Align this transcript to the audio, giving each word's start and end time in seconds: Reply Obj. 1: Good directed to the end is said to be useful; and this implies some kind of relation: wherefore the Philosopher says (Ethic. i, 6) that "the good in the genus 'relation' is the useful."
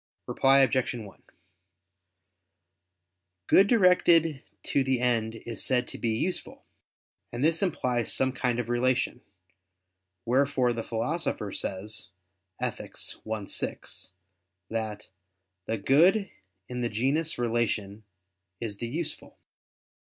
Reply 0.25 0.61
Obj. 0.61 0.93
1: 0.95 1.23
Good 3.45 3.67
directed 3.67 4.41
to 4.63 4.83
the 4.83 4.99
end 4.99 5.35
is 5.35 5.63
said 5.63 5.87
to 5.89 5.99
be 5.99 6.17
useful; 6.17 6.65
and 7.31 7.43
this 7.45 7.61
implies 7.61 8.11
some 8.11 8.31
kind 8.33 8.59
of 8.59 8.67
relation: 8.67 9.21
wherefore 10.25 10.73
the 10.73 10.81
Philosopher 10.81 11.51
says 11.51 12.09
(Ethic. 12.59 12.95
i, 13.31 13.45
6) 13.45 14.13
that 14.71 15.09
"the 15.67 15.77
good 15.77 16.31
in 16.67 16.81
the 16.81 16.89
genus 16.89 17.37
'relation' 17.37 18.03
is 18.59 18.77
the 18.77 18.87
useful." 18.89 19.37